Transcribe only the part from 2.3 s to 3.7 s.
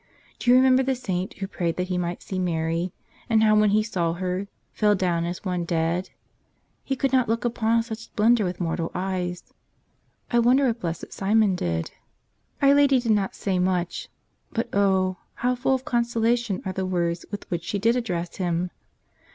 Mary, and how when